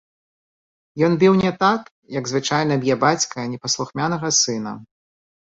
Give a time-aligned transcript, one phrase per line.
[1.07, 1.83] Ён біў не так,
[2.19, 4.73] як звычайна б'е бацька непаслухмянага сына.